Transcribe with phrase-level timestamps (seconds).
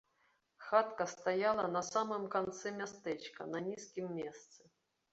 [0.67, 4.61] Хатка стаяла на самым канцы мястэчка на нізкім месцы.